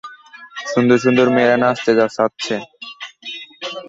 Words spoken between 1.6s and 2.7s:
নাচতে চাচ্ছে।